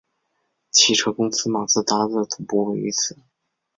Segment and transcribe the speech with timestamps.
[0.71, 3.15] 汽车公司马自达的总部位于此。